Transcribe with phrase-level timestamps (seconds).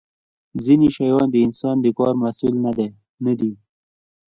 [0.65, 2.55] ځینې شیان د انسان د کار محصول
[3.25, 3.51] نه دي.